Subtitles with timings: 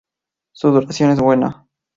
[0.55, 1.67] Su duración es buena.